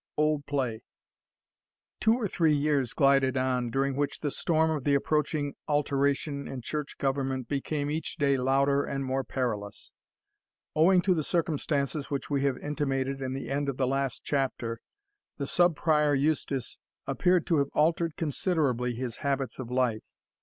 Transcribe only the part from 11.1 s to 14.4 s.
the circumstances which we have intimated in the end of the last